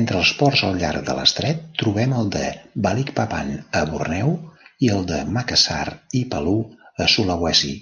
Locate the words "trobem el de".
1.80-2.42